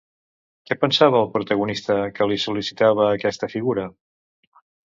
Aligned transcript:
Què 0.69 0.77
pensava 0.85 1.19
el 1.25 1.29
protagonista 1.35 1.99
que 2.17 2.29
li 2.33 2.39
sol·licitava 2.47 3.07
aquesta 3.11 3.53
figura? 3.55 3.87